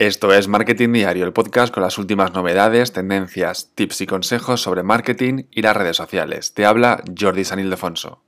[0.00, 4.82] Esto es Marketing Diario, el podcast con las últimas novedades, tendencias, tips y consejos sobre
[4.82, 6.54] marketing y las redes sociales.
[6.54, 8.22] Te habla Jordi San Ildefonso.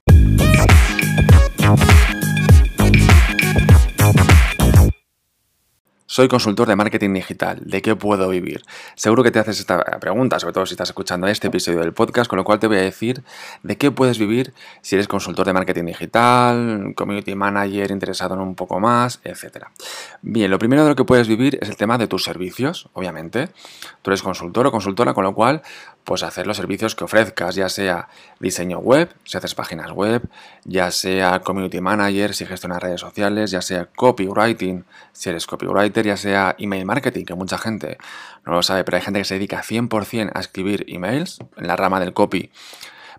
[6.12, 7.62] Soy consultor de marketing digital.
[7.64, 8.60] ¿De qué puedo vivir?
[8.96, 12.28] Seguro que te haces esta pregunta, sobre todo si estás escuchando este episodio del podcast,
[12.28, 13.22] con lo cual te voy a decir
[13.62, 14.52] de qué puedes vivir
[14.82, 19.68] si eres consultor de marketing digital, community manager interesado en un poco más, etc.
[20.20, 23.48] Bien, lo primero de lo que puedes vivir es el tema de tus servicios, obviamente.
[24.02, 25.62] Tú eres consultor o consultora, con lo cual
[26.04, 28.08] pues hacer los servicios que ofrezcas, ya sea
[28.40, 30.22] diseño web, si haces páginas web,
[30.64, 36.16] ya sea community manager, si gestionas redes sociales, ya sea copywriting, si eres copywriter, ya
[36.16, 37.98] sea email marketing, que mucha gente
[38.44, 41.76] no lo sabe, pero hay gente que se dedica 100% a escribir emails en la
[41.76, 42.50] rama del copy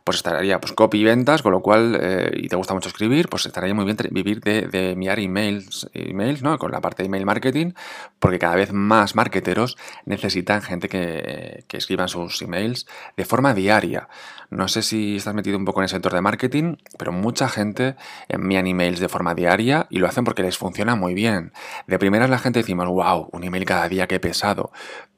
[0.03, 3.29] pues estaría pues copy y ventas, con lo cual, eh, y te gusta mucho escribir,
[3.29, 6.57] pues estaría muy bien vivir de, enviar emails, emails, ¿no?
[6.57, 7.71] Con la parte de email marketing,
[8.19, 14.09] porque cada vez más marketeros necesitan gente que, que escriban sus emails de forma diaria.
[14.49, 17.95] No sé si estás metido un poco en el sector de marketing, pero mucha gente
[18.27, 21.53] envían emails de forma diaria y lo hacen porque les funciona muy bien.
[21.87, 24.71] De primeras la gente decimos, wow, un email cada día, qué pesado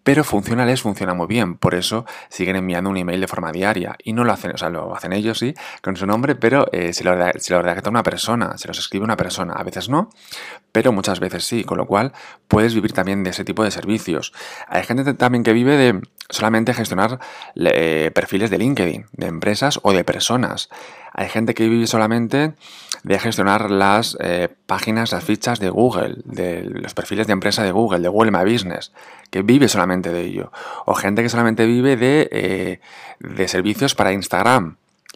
[0.05, 1.57] pero funciona, les funciona muy bien.
[1.57, 3.95] Por eso siguen enviando un email de forma diaria.
[4.03, 6.93] Y no lo hacen, o sea, lo hacen ellos, sí, con su nombre, pero eh,
[6.93, 9.53] se, lo, se redacta una persona, se los escribe una persona.
[9.53, 10.11] A veces no,
[10.71, 11.63] pero muchas veces sí.
[11.63, 12.13] Con lo cual
[12.47, 14.31] puedes vivir también de ese tipo de servicios.
[14.67, 17.19] Hay gente también que vive de solamente gestionar
[17.55, 20.69] eh, perfiles de LinkedIn, de empresas o de personas.
[21.17, 22.53] Hay gente que vive solamente
[23.03, 27.71] de gestionar las eh, páginas, las fichas de Google, de los perfiles de empresa de
[27.71, 28.91] Google, de Google My Business,
[29.29, 30.51] que vive solamente de ello.
[30.85, 32.79] O gente que solamente vive de, eh,
[33.19, 34.75] de servicios para Instagram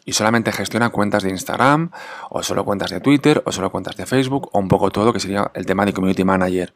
[0.10, 1.92] y solamente gestiona cuentas de Instagram,
[2.32, 5.20] o solo cuentas de Twitter, o solo cuentas de Facebook, o un poco todo, que
[5.20, 6.74] sería el tema de Community Manager.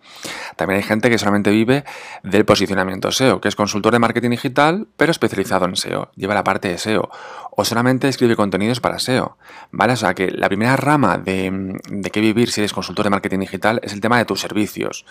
[0.55, 1.83] También hay gente que solamente vive
[2.21, 6.43] del posicionamiento SEO, que es consultor de marketing digital, pero especializado en SEO, lleva la
[6.43, 7.09] parte de SEO,
[7.55, 9.37] o solamente escribe contenidos para SEO,
[9.71, 9.93] ¿vale?
[9.93, 13.39] O sea que la primera rama de, de qué vivir si eres consultor de marketing
[13.39, 15.05] digital es el tema de tus servicios,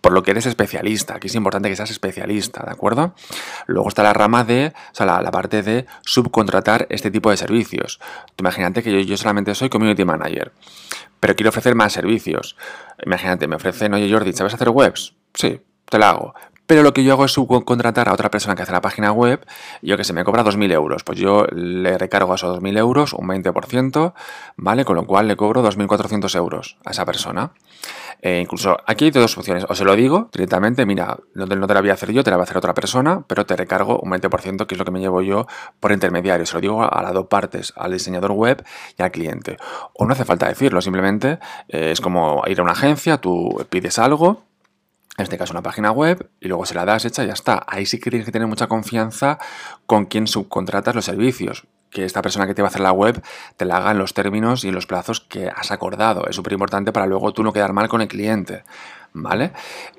[0.00, 3.14] por lo que eres especialista, aquí es importante que seas especialista, ¿de acuerdo?
[3.66, 8.00] Luego está la rama de, o sea, la, parte de subcontratar este tipo de servicios.
[8.38, 10.52] imagínate que yo, yo solamente soy community manager,
[11.20, 12.56] pero quiero ofrecer más servicios.
[13.04, 15.14] Imagínate, me ofrecen, oye Jordi, ¿sabes hacer webs?
[15.34, 16.34] Sí, te la hago.
[16.68, 19.40] Pero lo que yo hago es subcontratar a otra persona que hace la página web,
[19.80, 21.02] yo que se me cobra 2.000 euros.
[21.02, 24.12] Pues yo le recargo a esos 2.000 euros un 20%,
[24.56, 24.84] ¿vale?
[24.84, 27.52] Con lo cual le cobro 2.400 euros a esa persona.
[28.20, 29.64] Eh, incluso aquí hay dos opciones.
[29.66, 32.22] O se lo digo directamente, mira, no te, no te, la voy a hacer yo,
[32.22, 34.84] te la va a hacer otra persona, pero te recargo un 20%, que es lo
[34.84, 35.46] que me llevo yo
[35.80, 36.44] por intermediario.
[36.44, 38.62] Se lo digo a las dos partes, al diseñador web
[38.98, 39.56] y al cliente.
[39.94, 43.98] O no hace falta decirlo, simplemente eh, es como ir a una agencia, tú pides
[43.98, 44.47] algo
[45.18, 47.64] en este caso una página web, y luego se la das hecha y ya está.
[47.66, 49.38] Ahí sí que tienes que tener mucha confianza
[49.84, 51.66] con quien subcontratas los servicios.
[51.90, 53.20] Que esta persona que te va a hacer la web
[53.56, 56.28] te la haga en los términos y en los plazos que has acordado.
[56.28, 58.62] Es súper importante para luego tú no quedar mal con el cliente.
[59.14, 59.52] ¿Vale?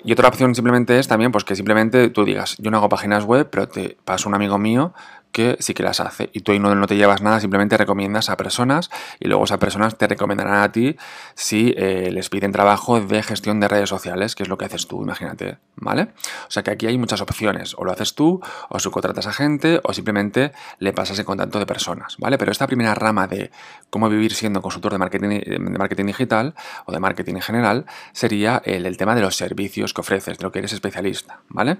[0.03, 3.25] Y otra opción simplemente es también pues que simplemente tú digas, yo no hago páginas
[3.25, 4.93] web, pero te paso un amigo mío
[5.31, 6.29] que sí que las hace.
[6.33, 9.59] Y tú ahí no, no, te llevas nada, simplemente recomiendas a personas y luego esas
[9.59, 10.97] personas te recomendarán a ti
[11.35, 14.87] si eh, les piden trabajo de gestión de redes sociales, que es lo que haces
[14.87, 16.09] tú, imagínate, ¿vale?
[16.47, 17.75] O sea que aquí hay muchas opciones.
[17.77, 21.65] O lo haces tú, o subcontratas a gente, o simplemente le pasas el contacto de
[21.65, 22.37] personas, ¿vale?
[22.37, 23.51] Pero esta primera rama de
[23.89, 28.61] cómo vivir siendo consultor de marketing, de marketing digital o de marketing en general sería
[28.65, 31.77] el, tema de los servicios que ofreces, de lo que eres especialista, ¿vale?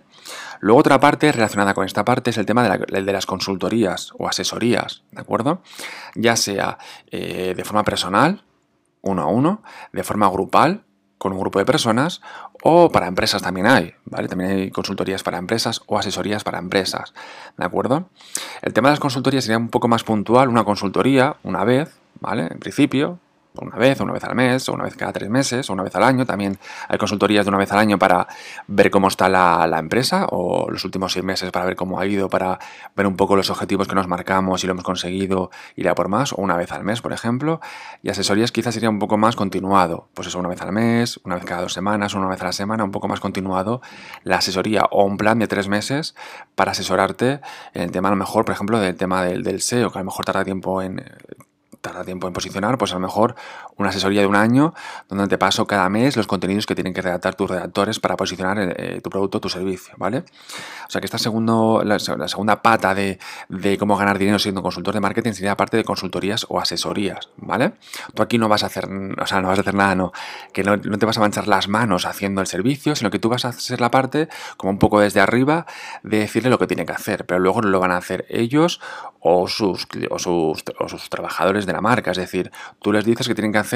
[0.59, 4.11] Luego otra parte relacionada con esta parte es el tema de, la, de las consultorías
[4.17, 5.61] o asesorías, ¿de acuerdo?
[6.15, 6.77] Ya sea
[7.09, 8.43] eh, de forma personal,
[9.01, 9.63] uno a uno,
[9.93, 10.83] de forma grupal,
[11.17, 12.21] con un grupo de personas,
[12.63, 14.27] o para empresas también hay, ¿vale?
[14.27, 17.13] También hay consultorías para empresas o asesorías para empresas,
[17.57, 18.09] ¿de acuerdo?
[18.61, 22.47] El tema de las consultorías sería un poco más puntual, una consultoría, una vez, ¿vale?
[22.51, 23.19] En principio,
[23.55, 25.95] una vez, una vez al mes, o una vez cada tres meses, o una vez
[25.95, 26.25] al año.
[26.25, 28.27] También hay consultorías de una vez al año para
[28.67, 32.05] ver cómo está la, la, empresa, o los últimos seis meses para ver cómo ha
[32.05, 32.59] ido, para
[32.95, 36.07] ver un poco los objetivos que nos marcamos, si lo hemos conseguido, ir a por
[36.07, 37.59] más, o una vez al mes, por ejemplo.
[38.03, 41.35] Y asesorías quizás sería un poco más continuado, pues eso, una vez al mes, una
[41.35, 43.81] vez cada dos semanas, una vez a la semana, un poco más continuado
[44.23, 46.15] la asesoría, o un plan de tres meses
[46.55, 47.41] para asesorarte
[47.73, 50.01] en el tema, a lo mejor, por ejemplo, del tema del, del SEO, que a
[50.01, 51.03] lo mejor tarda tiempo en
[51.81, 53.35] tarda tiempo en posicionar, pues a lo mejor
[53.79, 54.73] una asesoría de un año
[55.07, 58.57] donde te paso cada mes los contenidos que tienen que redactar tus redactores para posicionar
[58.59, 60.19] eh, tu producto tu servicio, ¿vale?
[60.87, 63.17] O sea que esta segundo, la, segunda pata de,
[63.79, 67.73] cómo ganar dinero siendo consultor de marketing sería parte de consultorías o asesorías, ¿vale?
[68.13, 70.11] Tú aquí no vas a hacer, o sea, no vas a hacer nada, no,
[70.51, 73.29] que no, no te vas a manchar las manos haciendo el servicio, sino que tú
[73.29, 74.27] vas a hacer la parte
[74.57, 75.65] como un poco desde arriba
[76.03, 78.81] de decirle lo que tiene que hacer, pero luego lo van a hacer ellos
[79.21, 82.11] o sus, o sus, o sus trabajadores de la marca.
[82.11, 83.68] Es decir, tú les dices que tienen que hacer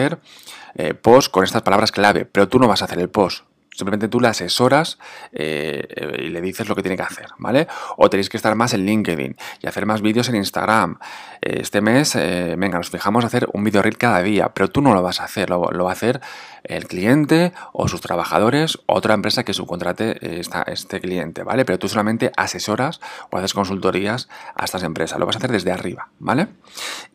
[0.75, 3.45] eh, post con estas palabras clave, pero tú no vas a hacer el post.
[3.75, 4.99] Simplemente tú le asesoras
[5.31, 5.87] eh,
[6.19, 7.67] y le dices lo que tiene que hacer, ¿vale?
[7.97, 10.99] O tenéis que estar más en LinkedIn y hacer más vídeos en Instagram.
[11.41, 14.81] Este mes, eh, venga, nos fijamos a hacer un vídeo reel cada día, pero tú
[14.81, 16.21] no lo vas a hacer, lo, va a hacer
[16.63, 21.65] el cliente o sus trabajadores otra empresa que subcontrate esta, este cliente, ¿vale?
[21.65, 23.01] Pero tú solamente asesoras
[23.31, 26.47] o haces consultorías a estas empresas, lo vas a hacer desde arriba, ¿vale?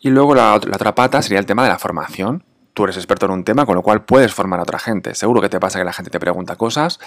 [0.01, 2.48] Y luego la otra pata sería el tema de la formación
[2.79, 5.13] tú eres experto en un tema, con lo cual puedes formar a otra gente.
[5.17, 7.01] Seguro que te pasa que la gente te pregunta cosas,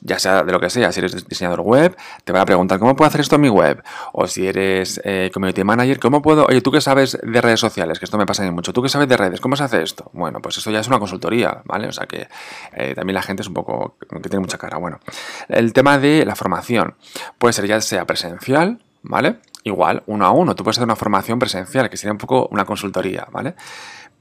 [0.00, 2.96] ya sea de lo que sea, si eres diseñador web, te va a preguntar cómo
[2.96, 6.60] puedo hacer esto en mi web, o si eres eh, community manager, cómo puedo, oye,
[6.60, 9.16] tú qué sabes de redes sociales, que esto me pasa mucho, tú qué sabes de
[9.16, 10.10] redes, ¿cómo se hace esto?
[10.12, 11.86] Bueno, pues eso ya es una consultoría, ¿vale?
[11.86, 12.26] O sea que
[12.72, 14.76] eh, también la gente es un poco, que tiene mucha cara.
[14.78, 14.98] Bueno,
[15.46, 16.96] el tema de la formación
[17.38, 19.36] puede ser ya sea presencial, ¿vale?
[19.62, 22.64] Igual, uno a uno, tú puedes hacer una formación presencial, que sería un poco una
[22.64, 23.54] consultoría, ¿vale?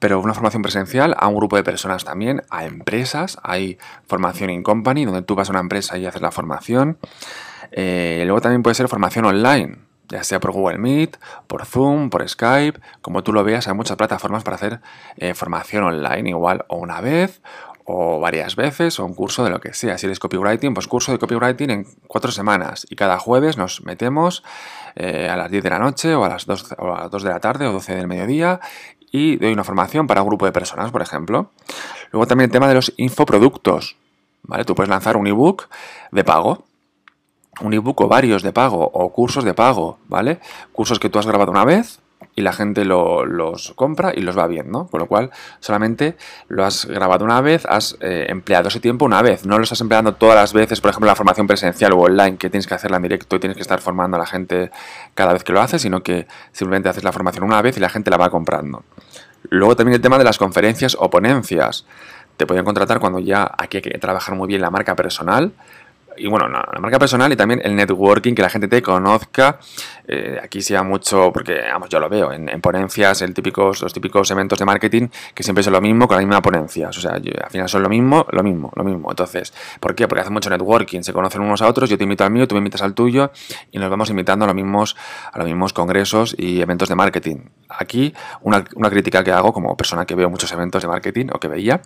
[0.02, 3.78] Pero una formación presencial a un grupo de personas también, a empresas, hay
[4.08, 6.98] formación in company, donde tú vas a una empresa y haces la formación.
[7.72, 9.78] Eh, luego también puede ser formación online,
[10.10, 13.96] ya sea por Google Meet, por Zoom, por Skype, como tú lo veas, hay muchas
[13.96, 14.82] plataformas para hacer
[15.18, 17.40] eh, formación online igual o una vez
[17.86, 20.00] o varias veces o un curso de lo que sea.
[20.00, 24.44] Si eres copywriting, pues curso de copywriting en cuatro semanas y cada jueves nos metemos
[24.96, 27.24] eh, a las 10 de la noche o a las 2, o a las 2
[27.24, 28.60] de la tarde o 12 del mediodía
[29.12, 31.52] y doy una formación para un grupo de personas, por ejemplo.
[32.12, 33.98] Luego también el tema de los infoproductos.
[34.44, 34.66] ¿vale?
[34.66, 35.68] Tú puedes lanzar un ebook
[36.12, 36.64] de pago,
[37.62, 40.40] un ebook o varios de pago o cursos de pago, ¿vale?
[40.72, 42.00] Cursos que tú has grabado una vez
[42.36, 46.16] y la gente los compra y los va viendo, con lo cual solamente
[46.48, 49.82] lo has grabado una vez, has eh, empleado ese tiempo una vez, no lo estás
[49.82, 52.98] empleando todas las veces, por ejemplo, la formación presencial o online, que tienes que hacerla
[52.98, 54.72] en directo y tienes que estar formando a la gente
[55.14, 57.90] cada vez que lo haces, sino que simplemente haces la formación una vez y la
[57.90, 58.84] gente la va comprando.
[59.50, 61.86] Luego también el tema de las conferencias o ponencias.
[62.38, 65.54] Te pueden contratar cuando ya aquí hay que trabajar muy bien la marca personal,
[66.18, 69.60] y bueno, la, marca personal y también el networking, que la gente te conozca.
[70.08, 74.30] Eh, aquí sea mucho, porque vamos, yo lo veo en, ponencias, el típicos, los típicos
[74.32, 76.90] eventos de marketing que siempre son lo mismo con la misma ponencia.
[76.90, 79.10] O sea, al final son lo mismo, lo mismo, lo mismo.
[79.10, 80.08] Entonces, ¿por qué?
[80.08, 82.56] Porque hace mucho networking, se conocen unos a otros, yo te invito al mío, tú
[82.56, 83.32] me invitas al tuyo
[83.72, 84.96] y nos vamos invitando a los mismos,
[85.32, 87.38] a los mismos congresos y eventos de marketing.
[87.78, 91.40] Aquí, una, una crítica que hago como persona que veo muchos eventos de marketing o
[91.40, 91.82] que veía,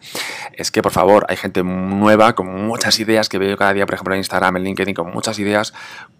[0.54, 3.96] es que por favor, hay gente nueva con muchas ideas que veo cada día, por
[3.96, 5.74] ejemplo, en Instagram, en LinkedIn, con muchas ideas,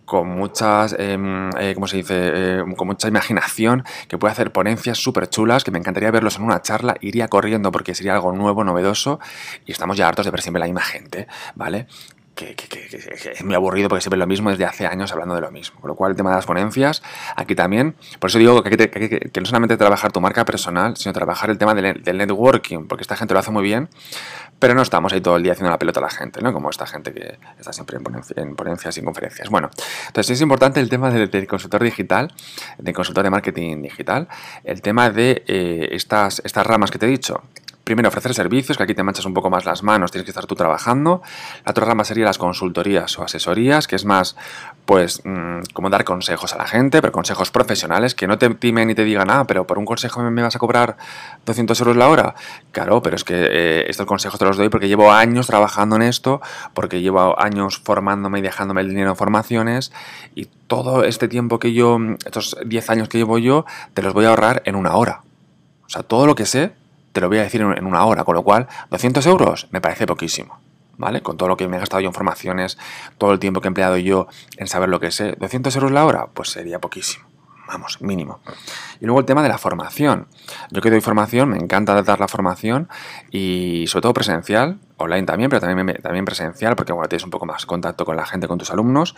[0.06, 2.60] con muchas, em, eh, ¿cómo se dice?
[2.60, 6.44] Em, con mucha imaginación, que puede hacer ponencias súper chulas, que me encantaría verlos en
[6.44, 9.20] una charla, iría corriendo porque sería algo nuevo, novedoso,
[9.66, 11.88] y estamos ya hartos de ver siempre la misma gente, ¿vale?
[12.36, 12.56] Que,
[13.32, 15.80] es muy aburrido porque siempre es lo mismo desde hace años hablando de lo mismo.
[15.80, 17.02] Con lo cual, el tema de las ponencias,
[17.36, 21.50] aquí también, por eso digo que, que no solamente trabajar tu marca personal, sino trabajar
[21.50, 23.90] el tema del, networking, porque esta gente lo hace muy bien,
[24.60, 26.52] pero no estamos ahí todo el día haciendo la pelota a la gente, ¿no?
[26.54, 27.98] Como esta gente que está siempre
[28.36, 29.50] en, ponencias y conferencias.
[29.50, 29.70] Bueno,
[30.08, 32.34] entonces es importante el tema del, consultor digital,
[32.78, 34.28] del consultor de marketing digital,
[34.64, 37.44] el tema de eh, estas, estas ramas que te he dicho,
[37.86, 40.48] primero ofrecer servicios, que aquí te manchas un poco más las manos, tienes que estar
[40.48, 41.22] tú trabajando.
[41.64, 44.36] La otra rama sería las consultorías o asesorías, que es más,
[44.86, 48.90] pues, mm, como dar consejos a la gente, pero consejos profesionales, que no te timen
[48.90, 50.98] y te digan, ah, pero por un consejo me vas a cobrar
[51.46, 52.36] 200 euros la hora.
[52.72, 56.02] Claro, pero es que eh, estos consejos te los doy porque llevo años trabajando en
[56.02, 56.42] esto,
[56.74, 59.92] porque llevo años formándome y dejándome el dinero en formaciones,
[60.34, 64.26] y todo este tiempo que yo, estos 10 años que llevo yo, te los voy
[64.26, 65.22] a ahorrar en una hora.
[65.86, 66.74] O sea, todo lo que sé
[67.16, 70.06] te lo voy a decir en una hora, con lo cual 200 euros me parece
[70.06, 70.60] poquísimo.
[70.98, 71.22] ¿Vale?
[71.22, 72.78] Con todo lo que me he gastado yo en formaciones,
[73.18, 76.06] todo el tiempo que he empleado yo en saber lo que sé, 200 euros la
[76.06, 77.26] hora, pues sería poquísimo
[77.68, 78.42] vamos, mínimo.
[79.00, 80.28] Y luego el tema de la formación.
[80.70, 82.90] Yo que doy formación, me encanta dar la formación
[83.32, 87.46] y sobre todo presencial, online también, pero también, también presencial, porque bueno, tienes un poco
[87.46, 89.16] más contacto con la gente, con tus alumnos,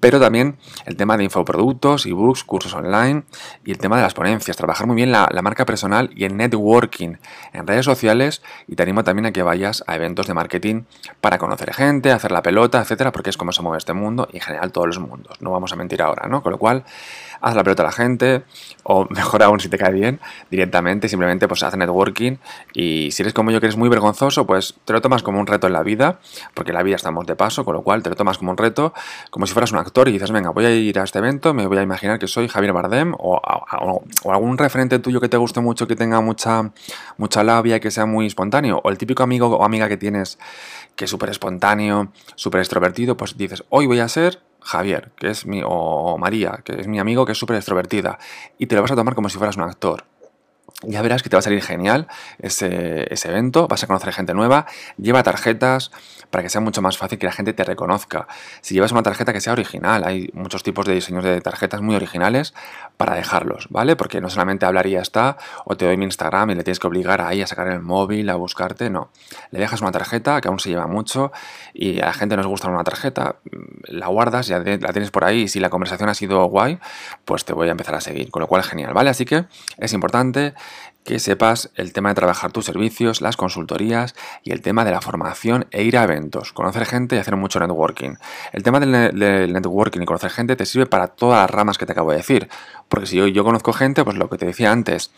[0.00, 3.24] pero también el tema de infoproductos, ebooks, cursos online
[3.64, 6.36] y el tema de las ponencias, trabajar muy bien la, la marca personal y el
[6.36, 7.16] networking
[7.52, 8.42] en redes sociales.
[8.66, 10.82] Y te animo también a que vayas a eventos de marketing
[11.20, 14.36] para conocer gente, hacer la pelota, etcétera, porque es como se mueve este mundo y
[14.36, 16.42] en general todos los mundos, no vamos a mentir ahora, ¿no?
[16.42, 16.84] Con lo cual
[17.40, 18.42] haz la pelota a la gente,
[18.82, 22.36] o mejor aún si te cae bien, directamente, simplemente pues haz networking
[22.72, 25.46] y si eres como yo que eres muy vergonzoso, pues te lo tomas como un
[25.46, 26.20] reto en la vida,
[26.54, 28.92] porque la vida estamos de paso, con lo cual te lo tomas como un reto,
[29.30, 31.66] como si fueras un actor y dices, venga, voy a ir a este evento, me
[31.66, 33.40] voy a imaginar que soy Javier Bardem o,
[34.24, 36.70] o algún referente tuyo que te guste mucho, que tenga mucha,
[37.16, 40.38] mucha labia, que sea muy espontáneo, o el típico amigo o amiga que tienes
[40.96, 45.46] que es súper espontáneo, súper extrovertido, pues dices, hoy voy a ser Javier, que es
[45.46, 48.18] mi, o María, que es mi amigo, que es súper extrovertida,
[48.58, 50.04] y te lo vas a tomar como si fueras un actor.
[50.82, 52.06] Ya verás que te va a salir genial
[52.38, 54.66] ese, ese evento, vas a conocer gente nueva,
[54.98, 55.90] lleva tarjetas,
[56.30, 58.26] para que sea mucho más fácil que la gente te reconozca.
[58.60, 61.94] Si llevas una tarjeta que sea original, hay muchos tipos de diseños de tarjetas muy
[61.94, 62.54] originales
[62.96, 63.96] para dejarlos, ¿vale?
[63.96, 66.78] Porque no solamente hablar y ya está, o te doy mi Instagram y le tienes
[66.78, 69.10] que obligar ahí a sacar el móvil, a buscarte, no.
[69.50, 71.32] Le dejas una tarjeta que aún se lleva mucho
[71.72, 73.36] y a la gente nos gusta una tarjeta,
[73.84, 76.78] la guardas, ya la tienes por ahí y si la conversación ha sido guay,
[77.24, 79.10] pues te voy a empezar a seguir, con lo cual genial, ¿vale?
[79.10, 79.46] Así que
[79.78, 80.54] es importante
[81.06, 85.00] que sepas el tema de trabajar tus servicios, las consultorías y el tema de la
[85.00, 88.16] formación e ir a eventos, conocer gente y hacer mucho networking.
[88.52, 91.92] El tema del, networking y conocer gente te sirve para todas las ramas que te
[91.92, 92.48] acabo de decir,
[92.88, 95.12] porque si yo, yo conozco gente, pues lo que te decía antes,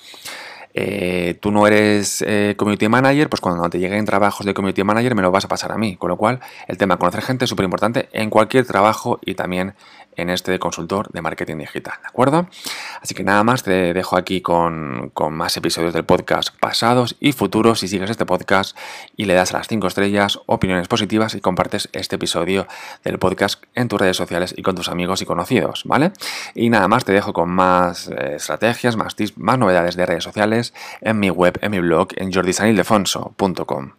[0.75, 5.15] eh, tú no eres eh, community manager, pues cuando te lleguen trabajos de community manager
[5.15, 5.97] me lo vas a pasar a mí.
[5.97, 9.35] Con lo cual, el tema de conocer gente es súper importante en cualquier trabajo y
[9.35, 9.75] también
[10.19, 12.49] en este consultor de marketing digital, ¿de acuerdo?
[13.01, 17.81] Así que nada más, te dejo aquí con, más episodios del podcast pasados y futuros
[17.81, 18.77] si sigues este podcast
[19.17, 22.67] y le das a las 5 estrellas, opiniones positivas y compartes este episodio
[23.05, 26.13] del podcast en tus redes sociales y con tus amigos y conocidos, ¿vale?
[26.55, 30.25] Y nada más, te dejo con más eh, estrategias, más tips, más novedades de redes
[30.25, 33.93] sociales en mi web, en mi blog, en jordisanildefonso.com.